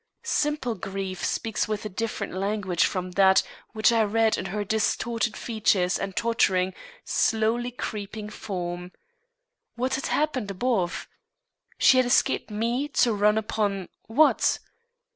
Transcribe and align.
Simple 0.23 0.73
grief 0.73 1.23
speaks 1.23 1.67
with 1.67 1.85
a 1.85 1.87
different 1.87 2.33
language 2.33 2.85
from 2.85 3.11
that 3.11 3.43
which 3.73 3.91
I 3.91 4.01
read 4.01 4.35
in 4.35 4.45
her 4.45 4.63
distorted 4.63 5.37
features 5.37 5.99
and 5.99 6.15
tottering, 6.15 6.73
slowly 7.05 7.69
creeping 7.69 8.31
form. 8.31 8.93
What 9.75 9.93
had 9.93 10.07
happened 10.07 10.49
above? 10.49 11.07
She 11.77 11.97
had 11.97 12.07
escaped 12.07 12.49
me 12.49 12.87
to 12.93 13.13
run 13.13 13.37
upon 13.37 13.89
what? 14.07 14.57